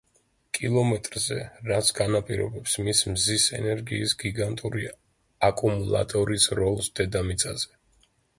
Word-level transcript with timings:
კილომეტრზე, 0.57 1.35
რაც 1.71 1.91
განაპირობებს 1.99 2.77
მის 2.87 3.01
მზის 3.11 3.45
ენერგიის 3.59 4.17
გიგანტური 4.25 4.87
აკუმულატორის 5.51 6.49
როლს 6.63 6.91
დედამიწაზე. 7.03 7.73